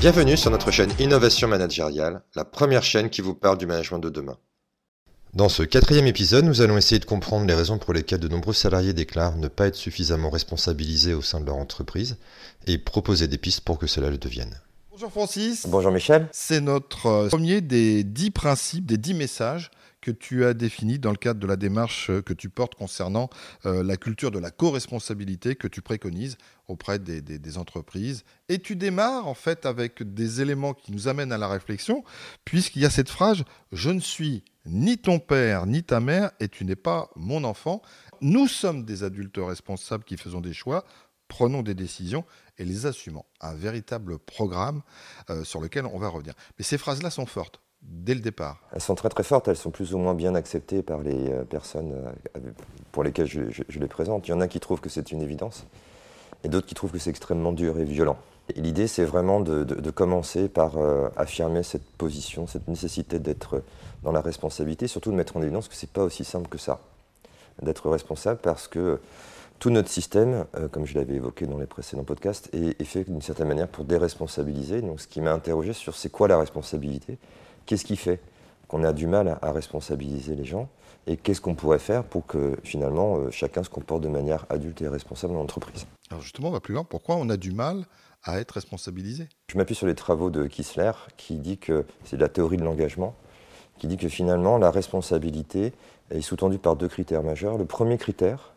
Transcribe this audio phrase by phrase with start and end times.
[0.00, 4.08] Bienvenue sur notre chaîne Innovation Managériale, la première chaîne qui vous parle du management de
[4.08, 4.36] demain.
[5.34, 8.52] Dans ce quatrième épisode, nous allons essayer de comprendre les raisons pour lesquelles de nombreux
[8.52, 12.16] salariés déclarent ne pas être suffisamment responsabilisés au sein de leur entreprise
[12.68, 14.54] et proposer des pistes pour que cela le devienne.
[14.92, 15.66] Bonjour Francis.
[15.66, 16.28] Bonjour Michel.
[16.30, 19.68] C'est notre euh, premier des dix principes, des dix messages
[20.08, 23.28] que tu as définis dans le cadre de la démarche euh, que tu portes concernant
[23.66, 28.24] euh, la culture de la co-responsabilité que tu préconises auprès des, des, entreprises.
[28.48, 32.04] Et tu démarres en fait avec des éléments qui nous amènent à la réflexion,
[32.46, 36.48] puisqu'il y a cette phrase Je ne suis ni ton père ni ta mère et
[36.48, 37.82] tu n'es pas mon enfant.
[38.22, 40.86] Nous sommes des adultes responsables qui faisons des choix
[41.28, 42.24] prenons des décisions
[42.56, 43.26] et les assumons.
[43.42, 44.80] Un véritable programme
[45.28, 46.32] euh, sur lequel on va revenir.
[46.58, 48.60] Mais ces phrases-là sont fortes dès le départ.
[48.72, 51.44] Elles sont très très fortes, elles sont plus ou moins bien acceptées par les euh,
[51.44, 51.92] personnes
[52.36, 52.40] euh,
[52.92, 54.26] pour lesquelles je, les présente.
[54.28, 55.64] Il y en a qui trouvent que c'est une évidence
[56.44, 58.16] et d'autres qui trouvent que c'est extrêmement dur et violent.
[58.56, 60.78] L'idée, c'est vraiment de, commencer par
[61.16, 63.62] affirmer cette position, cette nécessité d'être
[64.02, 66.56] dans la responsabilité, surtout de mettre en évidence que ce n'est pas aussi simple que
[66.56, 66.80] ça,
[67.60, 69.00] d'être responsable parce que
[69.58, 73.22] tout notre système, euh, comme je l'avais évoqué dans les précédents podcasts, est, fait d'une
[73.22, 74.82] certaine manière pour déresponsabiliser.
[74.82, 77.18] Donc, ce qui m'a interrogé sur c'est quoi la responsabilité
[77.66, 78.20] Qu'est-ce qui fait
[78.68, 80.68] qu'on a du mal à, responsabiliser les gens
[81.06, 84.80] Et qu'est-ce qu'on pourrait faire pour que finalement euh, chacun se comporte de manière adulte
[84.82, 86.84] et responsable dans l'entreprise Alors justement, on va plus loin.
[86.84, 87.84] Pourquoi on a du mal
[88.22, 89.28] à être responsabilisé?
[89.50, 93.14] Je m'appuie sur les travaux de Kissler qui dit que c'est la théorie de l'engagement,
[93.78, 95.72] qui dit que finalement la responsabilité
[96.10, 97.58] est sous-tendue par deux critères majeurs.
[97.58, 98.52] Le premier critère,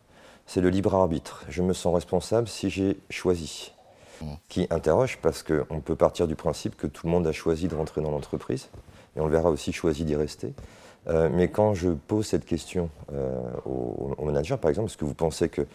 [0.52, 1.44] c'est le libre arbitre.
[1.48, 3.72] Je me sens responsable si j'ai choisi.
[4.20, 4.26] Mmh.
[4.50, 7.74] Qui interroge parce qu'on peut partir du principe que tout le monde a choisi de
[7.74, 8.68] rentrer dans l'entreprise,
[9.16, 10.52] et on le verra aussi choisi d'y rester.
[11.08, 15.06] Euh, mais quand je pose cette question euh, au, au, manager, par exemple, est-ce que
[15.06, 15.66] vous pensez que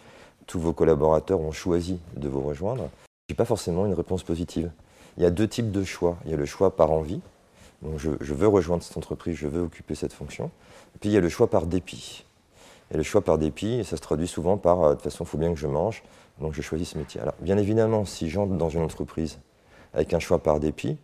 [0.46, 2.88] tous vos collaborateurs ont choisi de vous rejoindre
[3.28, 4.70] Je n'ai pas forcément une réponse positive.
[5.16, 6.18] Il y a deux types de choix.
[6.24, 7.20] Il y a le choix par envie,
[7.82, 10.52] donc je, je veux rejoindre cette entreprise, je veux occuper cette fonction.
[10.94, 12.24] Et puis il y a le choix par dépit.
[12.90, 15.26] Et le choix par dépit, ça se traduit souvent par euh, de toute façon, il
[15.26, 16.02] faut bien que je mange,
[16.40, 17.20] donc je choisis ce métier.
[17.20, 19.38] Alors, bien évidemment, si j'entre dans une entreprise
[19.92, 20.96] avec un choix par dépit,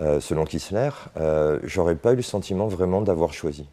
[0.00, 3.68] euh, selon Kissler, euh, j'aurais pas eu le sentiment vraiment d'avoir choisi.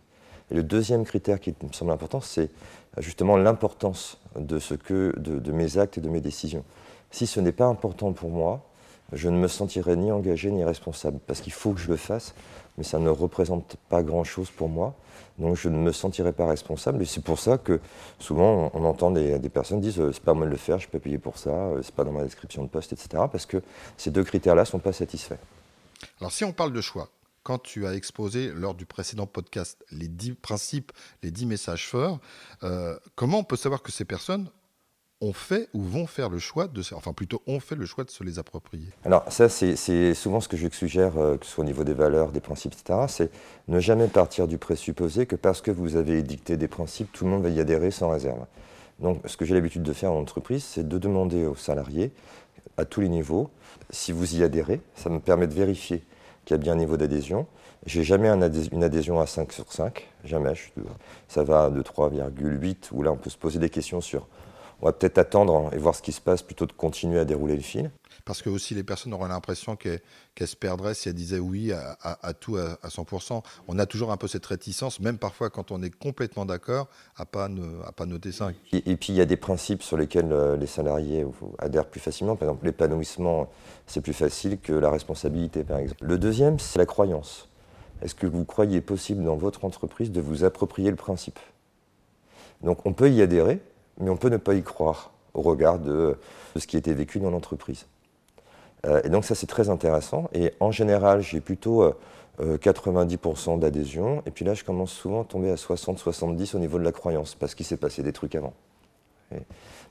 [0.51, 2.49] Et le deuxième critère qui me semble important, c'est
[2.97, 6.63] justement l'importance de, ce que, de, mes actes et de mes décisions.
[7.09, 8.61] Si ce n'est pas important pour moi,
[9.13, 12.33] je ne me sentirai ni engagé ni responsable, parce qu'il faut que je le fasse,
[12.77, 14.95] mais ça ne représente pas grand-chose pour moi.
[15.37, 17.01] Donc je ne me sentirai pas responsable.
[17.01, 17.79] Et c'est pour ça que
[18.19, 20.99] souvent on, entend des, personnes dire euh, c'est pas moi de le faire, je peux
[20.99, 23.23] payer pour ça, euh, c'est pas dans ma description de poste, etc.
[23.31, 23.61] Parce que
[23.97, 25.39] ces deux critères-là ne sont pas satisfaits.
[26.19, 27.09] Alors si on parle de choix,
[27.43, 30.91] quand tu as exposé lors du précédent podcast les dix principes,
[31.23, 32.19] les dix messages forts,
[32.63, 34.47] euh, comment on peut savoir que ces personnes
[35.21, 38.09] ont fait ou vont faire le choix de, enfin plutôt ont fait le choix de
[38.09, 41.63] se les approprier Alors ça, c'est souvent ce que je suggère, euh, que ce soit
[41.63, 42.99] au niveau des valeurs, des principes, etc.
[43.07, 43.29] C'est
[43.67, 47.31] ne jamais partir du présupposé que parce que vous avez dicté des principes, tout le
[47.31, 48.45] monde va y adhérer sans réserve.
[48.99, 52.11] Donc ce que j'ai l'habitude de faire en entreprise, c'est de demander aux salariés,
[52.77, 53.49] à tous les niveaux,
[53.89, 54.81] si vous y adhérez.
[54.95, 56.03] Ça me permet de vérifier
[56.45, 57.47] qu'il y a bien un niveau d'adhésion.
[57.85, 60.53] J'ai jamais une adhésion à 5 sur 5, jamais.
[61.27, 64.27] ça va de 3,8, où là on peut se poser des questions sur
[64.81, 67.55] on va peut-être attendre et voir ce qui se passe plutôt de continuer à dérouler
[67.55, 67.91] le fil.
[68.25, 70.01] Parce que aussi les personnes auraient l'impression qu'elles
[70.45, 73.41] se perdraient si elles disaient oui à, tout à, 100%.
[73.67, 77.25] On a toujours un peu cette réticence, même parfois quand on est complètement d'accord, à
[77.25, 77.49] pas
[77.85, 78.55] à pas noter 5.
[78.73, 81.25] Et, puis il y a des principes sur lesquels euh, les salariés
[81.59, 82.35] adhèrent plus facilement.
[82.35, 83.49] Par exemple, l'épanouissement,
[83.87, 86.03] c'est plus facile que la responsabilité, par exemple.
[86.03, 87.47] Le deuxième, c'est la croyance.
[88.01, 91.39] Est-ce que vous croyez possible dans votre entreprise de vous approprier le principe?
[92.61, 93.59] Donc on peut y adhérer,
[94.01, 96.17] mais on peut ne pas y croire au regard de,
[96.57, 97.85] ce qui été vécu dans l'entreprise.
[98.85, 100.29] Euh, et donc ça c'est très intéressant.
[100.33, 101.93] Et en général, j'ai plutôt
[102.39, 104.23] 90% euh, d'adhésion.
[104.25, 107.35] Et puis là, je commence souvent à tomber à 60-70 au niveau de la croyance,
[107.35, 108.53] parce qu'il s'est passé des trucs avant.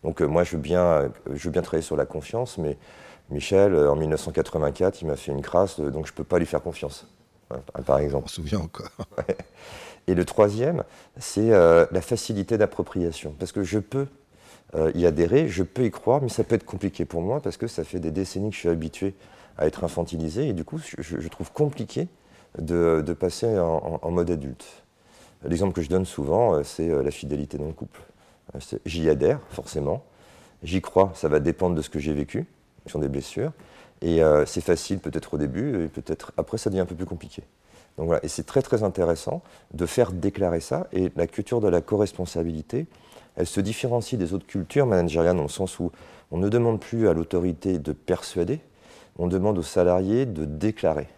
[0.03, 2.77] donc euh, moi, je veux, bien, je veux bien travailler sur la confiance, mais
[3.31, 6.63] Michel, en 1984, il m'a fait une crasse, donc je ne peux pas lui faire
[6.63, 7.07] confiance,
[7.87, 8.25] par exemple.
[8.25, 8.91] On se souvient encore.
[10.07, 10.83] Et le troisième,
[11.19, 13.35] c'est euh, la facilité d'appropriation.
[13.39, 14.07] Parce que je peux
[14.75, 17.57] euh, y adhérer, je peux y croire, mais ça peut être compliqué pour moi parce
[17.57, 19.15] que ça fait des décennies que je suis habitué
[19.57, 22.09] à être infantilisé et du coup, je, trouve compliqué
[22.59, 24.65] de, passer en, mode adulte.
[25.45, 28.01] L'exemple que je donne souvent, euh, c'est la fidélité dans le couple.
[28.85, 30.03] J'y adhère, forcément.
[30.63, 32.47] J'y crois, ça va dépendre de ce que j'ai vécu,
[32.87, 33.53] sur des blessures.
[34.03, 37.43] Et c'est facile peut-être au début, et peut-être après, ça devient un peu plus compliqué.
[37.99, 39.43] Donc voilà, et c'est très très intéressant
[39.75, 40.89] de faire déclarer ça.
[40.93, 42.87] Et la culture de la co-responsabilité,
[43.37, 45.93] elle se différencie des autres cultures managériales dans le sens où
[46.31, 48.61] on ne demande plus à l'autorité de persuader,
[49.19, 51.09] on demande aux salariés de déclarer.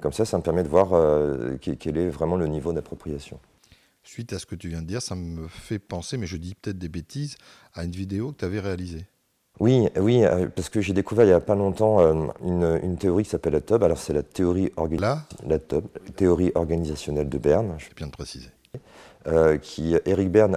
[0.00, 3.38] Comme ça, ça me permet de voir euh, quel est vraiment le niveau d'appropriation.
[4.02, 6.54] Suite à ce que tu viens de dire, ça me fait penser, mais je dis
[6.54, 7.36] peut-être des bêtises,
[7.74, 9.04] à une vidéo que tu avais réalisée.
[9.60, 13.24] Oui, oui, euh, parce que j'ai découvert il n'y a pas longtemps euh, une, théorie
[13.24, 13.84] qui s'appelle la TOB.
[13.84, 14.72] Alors c'est la théorie,
[15.46, 15.84] la TOB,
[16.16, 17.74] théorie organisationnelle de Berne.
[17.76, 18.48] Je bien de préciser.
[19.26, 20.56] Euh, qui, Eric Berne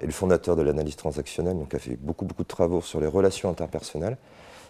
[0.00, 3.06] est le fondateur de l'analyse transactionnelle, donc a fait beaucoup, beaucoup de travaux sur les
[3.06, 4.18] relations interpersonnelles.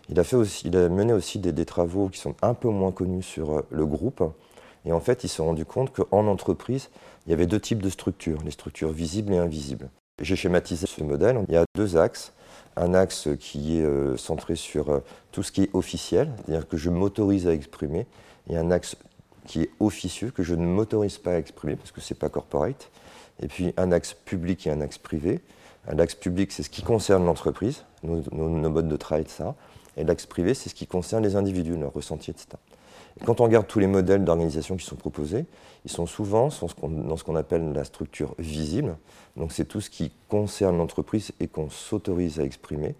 [0.09, 2.93] Il a, fait aussi, il a mené aussi des, travaux qui sont un peu moins
[2.93, 4.23] connus sur le groupe.
[4.85, 6.91] Et en fait, il s'est rendu compte qu'en entreprise,
[7.27, 9.88] il y avait deux types de structures, les structures visibles et invisibles.
[10.20, 11.41] J'ai schématisé ce modèle.
[11.49, 12.32] Il y a deux axes
[12.76, 15.00] un axe qui est euh, centré sur euh,
[15.32, 18.06] tout ce qui est officiel, c'est-à-dire que je m'autorise à exprimer,
[18.50, 18.97] et un axe
[19.47, 22.29] qui est officieux, que je ne m'autorise pas à exprimer parce que ce n'est pas
[22.29, 22.91] corporate,
[23.43, 25.41] et puis un axe public et un axe privé.
[25.87, 29.55] Un axe public, c'est ce qui concerne l'entreprise, nos, modes de travail, ça.
[29.96, 32.49] Et l'axe privé, c'est ce qui concerne les individus, leurs ressentis, etc.
[33.20, 35.44] Et quand on regarde tous les modèles d'organisation qui sont proposés,
[35.85, 36.49] ils sont souvent
[36.82, 38.96] dans ce qu'on appelle la structure visible.
[39.37, 42.94] Donc c'est tout ce qui concerne l'entreprise et qu'on s'autorise à exprimer.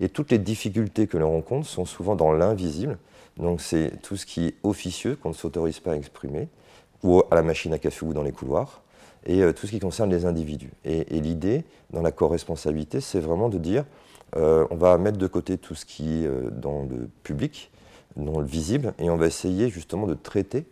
[0.00, 2.98] Et toutes les difficultés que l'on rencontre sont souvent dans l'invisible.
[3.36, 6.48] Donc c'est tout ce qui est officieux qu'on ne s'autorise pas à exprimer,
[7.02, 8.82] ou à la machine à café ou dans les couloirs,
[9.24, 10.72] et euh, tout ce qui concerne les individus.
[10.84, 13.84] Et, l'idée, dans la co-responsabilité, c'est vraiment de dire,
[14.36, 17.70] euh, on va mettre de côté tout ce qui est euh, dans le public,
[18.16, 20.66] dans le visible, et on va essayer justement de traiter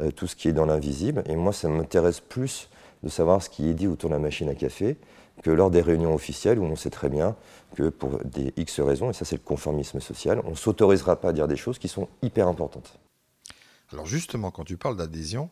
[0.00, 1.22] euh, tout ce qui est dans l'invisible.
[1.26, 2.68] Et moi, ça m'intéresse plus
[3.02, 4.96] de savoir ce qui est dit autour de la machine à café
[5.42, 7.36] que lors des réunions officielles où on sait très bien
[7.74, 11.30] que pour des X raisons, et ça c'est le conformisme social, on ne s'autorisera pas
[11.30, 12.98] à dire des choses qui sont hyper importantes.
[13.92, 15.50] Alors justement, quand tu parles d'adhésion,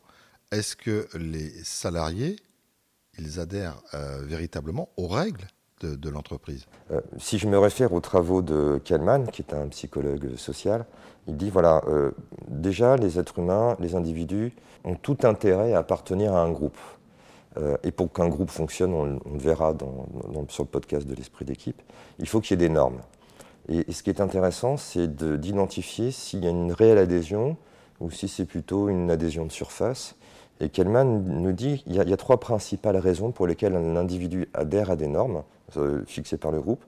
[0.53, 2.37] est-ce que les salariés,
[3.19, 3.83] ils adhèrent
[4.23, 5.47] véritablement aux règles
[5.85, 10.37] de, l'entreprise euh, Si je me réfère aux travaux de Kalman, qui est un psychologue
[10.37, 10.85] social,
[11.27, 12.11] il dit voilà, euh,
[12.49, 14.53] déjà les êtres humains, les individus
[14.85, 16.79] ont tout intérêt à appartenir à un groupe.
[17.59, 19.75] Euh, et pour qu'un groupe fonctionne, on, le verra
[20.49, 21.81] sur le podcast de l'esprit d'équipe,
[22.19, 23.01] il faut qu'il y ait des normes.
[23.69, 27.57] Et, ce qui est intéressant, c'est d'identifier s'il y a une réelle adhésion
[28.01, 30.17] ou si c'est plutôt une adhésion de surface.
[30.63, 34.49] Et Kellman nous dit qu'il y, y, a trois principales raisons pour lesquelles un individu
[34.55, 35.43] adhère à des normes
[35.77, 36.85] euh, fixées par le groupe.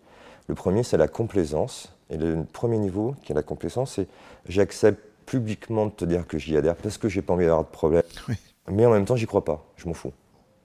[0.46, 1.92] Le premier, c'est la complaisance.
[2.08, 4.06] Et le premier niveau, qui est la complaisance, c'est
[4.46, 7.70] j'accepte publiquement de te dire que j'y adhère parce que j'ai pas envie d'avoir de
[7.70, 8.04] problème.
[8.68, 9.64] Mais en même temps, j'y crois pas.
[9.76, 10.12] Je m'en fous.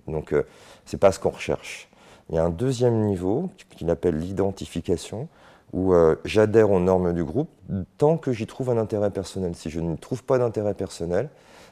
[0.07, 0.43] Donc, euh,
[0.85, 1.89] c'est pas ce qu'on recherche.
[2.29, 5.27] Il y a un deuxième niveau qu'il appelle l'identification,
[5.73, 7.49] où euh, j'adhère aux normes du groupe
[7.97, 9.55] tant que j'y trouve un intérêt personnel.
[9.55, 11.29] Si je ne trouve pas d'intérêt personnel,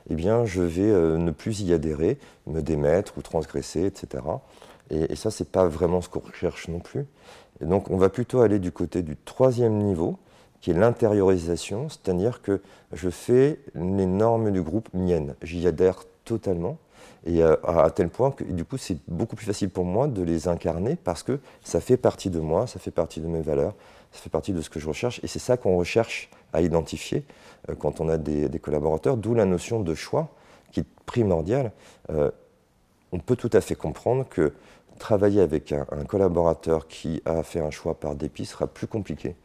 [0.09, 4.23] eh bien, je vais euh, ne plus y adhérer, me démettre ou transgresser, etc.
[4.89, 7.05] Et, ça, c'est pas vraiment ce qu'on recherche non plus.
[7.59, 10.17] Donc on va plutôt aller du côté du troisième niveau,
[10.61, 12.61] qui est l'intériorisation, c'est-à-dire que
[12.93, 16.77] je fais les normes du groupe miennes, j'y adhère totalement,
[17.25, 20.21] et euh, à, tel point que du coup c'est beaucoup plus facile pour moi de
[20.21, 23.73] les incarner parce que ça fait partie de moi, ça fait partie de mes valeurs,
[24.11, 27.23] ça fait partie de ce que je recherche, et c'est ça qu'on recherche à identifier
[27.69, 30.29] euh, quand on a des, collaborateurs, d'où la notion de choix
[30.71, 31.71] qui est primordiale.
[32.09, 32.31] Euh,
[33.11, 34.53] on peut tout à fait comprendre que
[34.99, 39.35] travailler avec un, collaborateur qui a fait un choix par dépit sera plus compliqué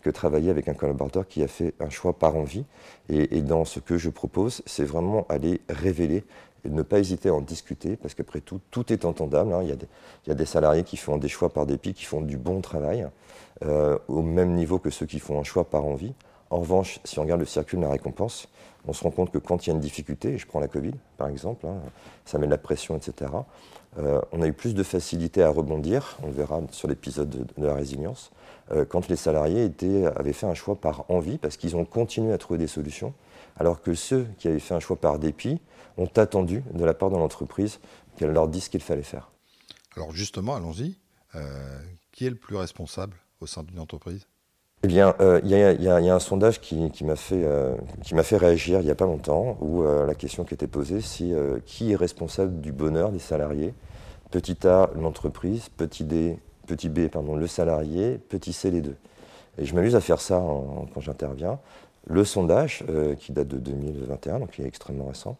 [0.00, 2.64] que travailler avec un collaborateur qui a fait un choix par envie.
[3.08, 6.24] Et, dans ce que je propose, c'est vraiment aller révéler
[6.64, 9.52] et ne pas hésiter à en discuter, parce qu'après tout, tout est entendable.
[9.52, 9.62] Hein.
[9.62, 9.68] Il,
[10.28, 13.06] y a des, salariés qui font des choix par dépit, qui font du bon travail,
[13.64, 16.14] euh, au même niveau que ceux qui font un choix par envie.
[16.50, 18.48] En revanche, si on regarde le circuit de la récompense,
[18.86, 20.92] on se rend compte que quand il y a une difficulté, je prends la Covid
[21.16, 21.76] par exemple, hein,
[22.24, 23.30] ça met de la pression, etc.,
[23.98, 27.66] euh, on a eu plus de facilité à rebondir, on le verra sur l'épisode de,
[27.66, 28.32] la résilience,
[28.72, 29.70] euh, quand les salariés
[30.16, 33.12] avaient fait un choix par envie, parce qu'ils ont continué à trouver des solutions,
[33.58, 35.60] alors que ceux qui avaient fait un choix par dépit
[35.96, 37.80] ont attendu de la part de l'entreprise
[38.16, 39.30] qu'elle leur dise ce qu'il fallait faire.
[39.96, 40.96] Alors justement, allons-y.
[41.34, 41.78] Euh,
[42.12, 44.26] qui est le plus responsable au sein d'une entreprise?
[44.84, 45.54] Eh bien, il y,
[45.88, 47.46] a un sondage qui, m'a fait,
[48.04, 51.30] fait, réagir il n'y a pas longtemps, où la question qui était posée, c'est
[51.64, 53.74] qui est responsable du bonheur des salariés?
[54.32, 58.96] Petit A, l'entreprise, petit, D, petit B, pardon, le salarié, petit C, les deux.
[59.56, 60.42] Et je m'amuse à faire ça
[60.92, 61.60] quand j'interviens.
[62.08, 62.84] Le sondage,
[63.20, 65.36] qui date de 2021, donc il est extrêmement récent,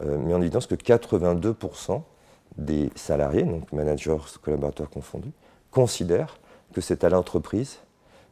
[0.00, 2.02] met en évidence que 82%
[2.56, 5.32] des salariés, donc managers, collaborateurs confondus,
[5.70, 6.38] considèrent
[6.72, 7.78] que c'est à l'entreprise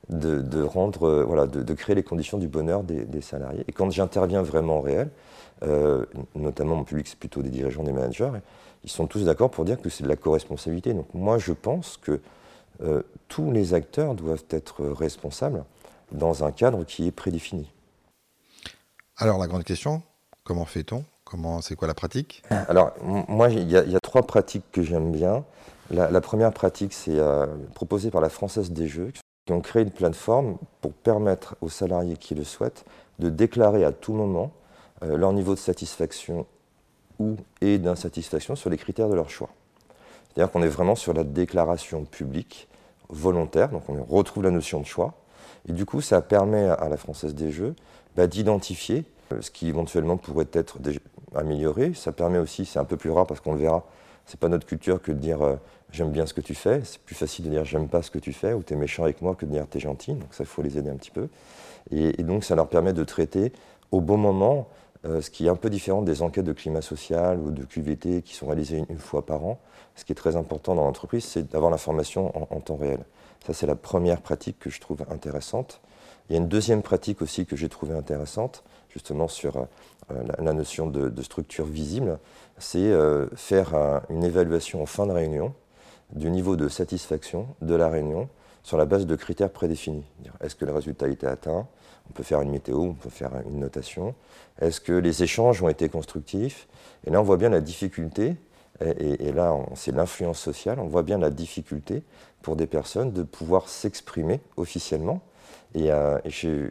[0.09, 3.65] de, euh, voilà, de, créer les conditions du bonheur des, salariés.
[3.67, 5.11] Et quand j'interviens vraiment en réel,
[5.63, 8.31] euh, notamment mon public, c'est plutôt des dirigeants, des managers,
[8.85, 10.95] ils sont tous d'accord pour dire que c'est de la co-responsabilité.
[10.95, 12.21] Donc moi, je pense que
[12.83, 15.65] euh, tous les acteurs doivent être responsables
[16.13, 17.73] dans un cadre qui est prédéfini.
[19.17, 20.03] Alors la grande question,
[20.45, 21.05] comment fait-on?
[21.27, 22.45] Comment, c'est quoi la pratique?
[22.51, 25.45] Alors, moi, il y, a trois pratiques que j'aime bien.
[25.91, 29.13] La, première pratique, c'est euh, proposée par la Française des Jeux,
[29.45, 32.85] qui ont créé une plateforme pour permettre aux salariés qui le souhaitent
[33.19, 34.53] de déclarer à tout moment
[35.03, 36.47] euh, leur niveau de satisfaction
[37.19, 39.51] ou et d'insatisfaction sur les critères de leur choix.
[40.29, 42.69] C'est-à-dire qu'on est vraiment sur la déclaration publique
[43.09, 45.15] volontaire, donc on retrouve la notion de choix.
[45.69, 47.75] Et du coup, ça permet à la Française des Jeux
[48.15, 50.79] bah, d'identifier euh, ce qui éventuellement pourrait être
[51.35, 51.93] amélioré.
[51.95, 53.85] Ça permet aussi, c'est un peu plus rare parce qu'on le verra,
[54.27, 55.57] c'est pas notre culture que de dire euh,
[55.93, 56.83] j'aime bien ce que tu fais.
[56.85, 59.05] C'est plus facile de dire j'aime pas ce que tu fais ou tu es méchant
[59.05, 60.15] avec moi que de dire tu es gentil.
[60.15, 61.29] Donc ça, il faut les aider un petit peu.
[61.91, 63.53] Et, donc ça leur permet de traiter
[63.93, 64.69] au bon moment,
[65.05, 68.23] euh, ce qui est un peu différent des enquêtes de climat social ou de QVT
[68.23, 69.59] qui sont réalisées une, fois par an.
[69.95, 73.01] Ce qui est très important dans l'entreprise, c'est d'avoir l'information en, temps réel.
[73.47, 75.81] Ça, c'est la première pratique que je trouve intéressante.
[76.29, 79.65] Il y a une deuxième pratique aussi que j'ai trouvée intéressante, justement sur euh,
[80.39, 82.19] la, notion de, structure visible,
[82.59, 83.75] c'est euh, faire
[84.09, 85.55] une évaluation en fin de réunion
[86.13, 88.29] du niveau de satisfaction de la réunion
[88.63, 90.05] sur la base de critères prédéfinis.
[90.41, 91.67] Est-ce que le résultat a été atteint?
[92.09, 94.15] On peut faire une météo, on peut faire une notation.
[94.61, 96.69] Est-ce que les échanges ont été constructifs?
[97.07, 98.37] Et là, on voit bien la difficulté,
[98.81, 102.03] et, là, c'est l'influence sociale, on voit bien la difficulté
[102.43, 105.21] pour des personnes de pouvoir s'exprimer officiellement.
[105.75, 106.19] Et, euh,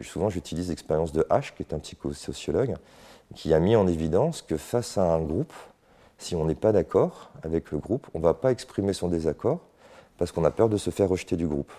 [0.02, 2.76] souvent, j'utilise l'expérience de H, qui est un psychosociologue,
[3.34, 5.52] qui a mis en évidence que face à un groupe,
[6.18, 9.60] si on n'est pas d'accord avec le groupe, on ne va pas exprimer son désaccord
[10.18, 11.72] parce qu'on a peur de se faire rejeter du groupe.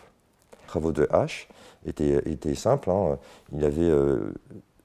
[0.62, 1.48] Les travaux de H
[1.86, 2.92] étaient, étaient simples.
[2.92, 3.18] Hein.
[3.52, 4.34] Il avait euh,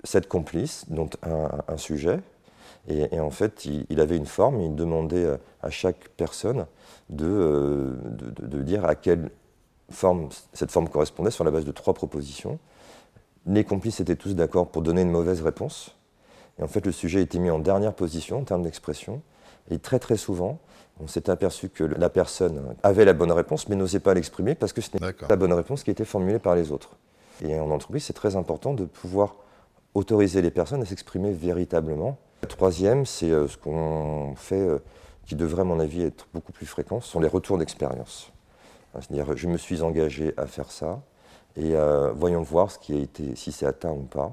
[0.05, 2.21] sept complices, dont un, sujet.
[2.89, 4.61] Et, en fait, il, avait une forme.
[4.61, 6.67] Il demandait à chaque personne
[7.21, 9.31] euh, de, de, dire à quelle
[9.91, 12.59] forme cette forme correspondait sur la base de trois propositions.
[13.47, 15.97] Les complices étaient tous d'accord pour donner une mauvaise réponse.
[16.63, 19.21] Et en fait, le sujet a été mis en dernière position en termes d'expression.
[19.73, 20.61] Et très très souvent,
[21.01, 24.73] on s'est aperçu que la personne avait la bonne réponse, mais n'osait pas l'exprimer parce
[24.73, 26.91] que ce n'était pas la bonne réponse qui était formulée par les autres.
[27.45, 29.35] Et en entreprise, c'est très important de pouvoir
[29.95, 32.17] autoriser les personnes à s'exprimer véritablement.
[32.43, 34.79] Le troisième, c'est euh, ce qu'on fait, euh,
[35.27, 38.31] qui devrait, à mon avis, être beaucoup plus fréquent, ce sont les retours d'expérience.
[38.95, 41.01] C'est-à-dire, je me suis engagé à faire ça,
[41.57, 44.33] et euh, voyons voir ce qui a été, si c'est atteint ou pas.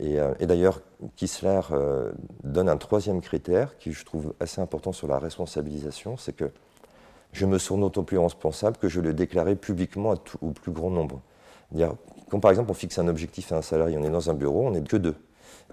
[0.00, 0.80] Euh, et, d'ailleurs,
[1.16, 2.12] Kissler euh,
[2.44, 6.50] donne un troisième critère qui je trouve assez important sur la responsabilisation, c'est que
[7.32, 11.20] je me sens d'autant plus responsable que je le déclarais publiquement au plus grand nombre.
[12.28, 14.66] Quand par exemple on fixe un objectif à un salarié, on est dans un bureau,
[14.66, 15.14] on n'est que deux.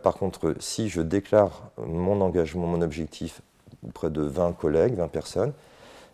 [0.03, 3.41] Par contre, si je déclare mon engagement, mon objectif
[3.85, 5.53] auprès de 20 collègues, 20 personnes,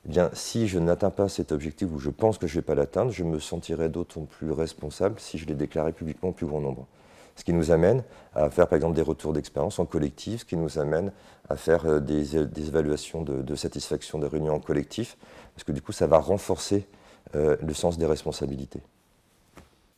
[0.07, 2.65] eh bien, si je n'atteins pas cet objectif ou je pense que je ne vais
[2.65, 6.47] pas l'atteindre, je me sentirai d'autant plus responsable si je l'ai déclaré publiquement au plus
[6.47, 6.87] grand nombre
[7.35, 10.57] ce qui nous amène à faire par exemple des retours d'expérience en collectif, ce qui
[10.57, 11.11] nous amène
[11.49, 15.17] à faire euh, des, évaluations de, satisfaction des réunions en collectif,
[15.53, 16.87] parce que du coup ça va renforcer
[17.35, 18.81] euh, le sens des responsabilités.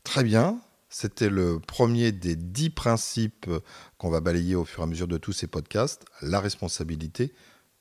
[0.03, 0.59] Très bien.
[0.89, 3.49] C'était le premier des dix principes
[3.97, 7.33] qu'on va balayer au fur et à mesure de tous ces podcasts, la responsabilité.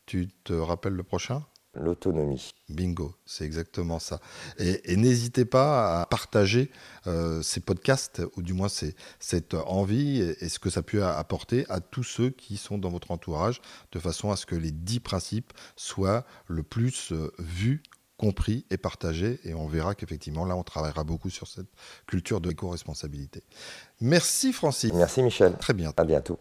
[0.07, 1.45] Tu te rappelles le prochain?
[1.81, 2.53] L'autonomie.
[2.69, 4.21] Bingo, c'est exactement ça.
[4.59, 6.71] Et, n'hésitez pas à partager
[7.07, 8.69] euh, ces podcasts, ou du moins
[9.19, 13.11] cette envie et, ce que ça peut apporter à tous ceux qui sont dans votre
[13.11, 13.61] entourage,
[13.93, 17.83] de façon à ce que les dix principes soient le plus euh, vus
[18.17, 19.41] compris et partagés.
[19.45, 21.69] Et on verra qu'effectivement, là, on travaillera beaucoup sur cette
[22.07, 23.43] culture de co responsabilité
[24.01, 24.93] Merci Francis.
[24.93, 25.57] Merci Michel.
[25.59, 25.93] Très bien.
[25.97, 26.39] À bientôt.